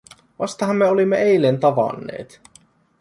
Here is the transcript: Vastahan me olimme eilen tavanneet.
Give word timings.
Vastahan 0.43 0.77
me 0.77 0.85
olimme 0.85 1.17
eilen 1.17 1.59
tavanneet. 1.59 2.41